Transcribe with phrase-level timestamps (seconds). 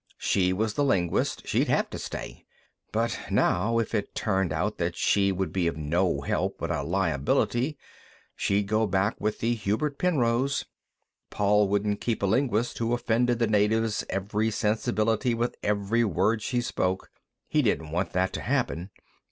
[0.17, 2.43] She was the linguist; she'd have to stay.
[2.91, 7.77] But now, if it turned out that she would be no help but a liability,
[8.35, 10.65] she'd go back with the Hubert Penrose.
[11.29, 16.61] Paul wouldn't keep a linguist who offended the natives' every sensibility with every word she
[16.61, 17.11] spoke.
[17.47, 18.89] He didn't want that to happen.